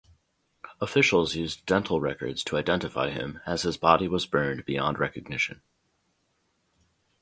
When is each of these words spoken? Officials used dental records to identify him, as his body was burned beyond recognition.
Officials 0.81 1.35
used 1.35 1.63
dental 1.67 2.01
records 2.01 2.43
to 2.45 2.57
identify 2.57 3.11
him, 3.11 3.39
as 3.45 3.61
his 3.61 3.77
body 3.77 4.07
was 4.07 4.25
burned 4.25 4.65
beyond 4.65 4.97
recognition. 4.97 5.61